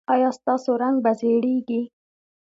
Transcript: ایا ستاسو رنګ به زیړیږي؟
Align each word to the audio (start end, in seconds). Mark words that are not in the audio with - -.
ایا 0.13 0.29
ستاسو 0.39 0.71
رنګ 0.81 0.95
به 1.03 1.11
زیړیږي؟ 1.19 1.81